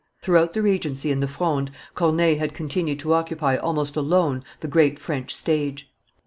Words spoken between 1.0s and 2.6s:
and the Fronde, Corneille had